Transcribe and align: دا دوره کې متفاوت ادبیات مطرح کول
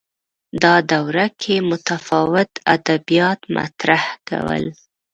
دا 0.63 0.75
دوره 0.91 1.25
کې 1.41 1.55
متفاوت 1.69 2.51
ادبیات 2.75 3.39
مطرح 3.55 4.03
کول 4.27 4.65